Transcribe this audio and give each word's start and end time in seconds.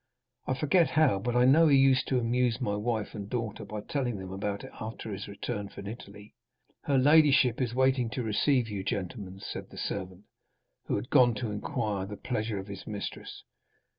I 0.47 0.55
forget 0.55 0.89
how, 0.89 1.19
but 1.19 1.35
I 1.35 1.45
know 1.45 1.67
he 1.67 1.77
used 1.77 2.07
to 2.07 2.17
amuse 2.17 2.59
my 2.59 2.75
wife 2.75 3.13
and 3.13 3.29
daughter 3.29 3.63
by 3.63 3.81
telling 3.81 4.17
them 4.17 4.31
about 4.31 4.63
it 4.63 4.71
after 4.81 5.13
his 5.13 5.27
return 5.27 5.69
from 5.69 5.85
Italy." 5.85 6.33
"Her 6.85 6.97
ladyship 6.97 7.61
is 7.61 7.75
waiting 7.75 8.09
to 8.13 8.23
receive 8.23 8.67
you, 8.67 8.83
gentlemen," 8.83 9.39
said 9.41 9.69
the 9.69 9.77
servant, 9.77 10.23
who 10.85 10.95
had 10.95 11.11
gone 11.11 11.35
to 11.35 11.51
inquire 11.51 12.07
the 12.07 12.17
pleasure 12.17 12.57
of 12.57 12.65
his 12.65 12.87
mistress. 12.87 13.43